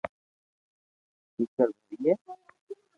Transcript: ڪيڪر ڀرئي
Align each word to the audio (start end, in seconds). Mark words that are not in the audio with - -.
ڪيڪر 1.35 1.69
ڀرئي 1.87 2.13